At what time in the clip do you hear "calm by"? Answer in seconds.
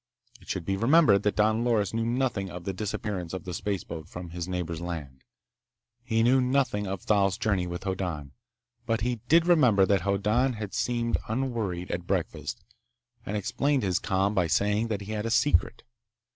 13.99-14.47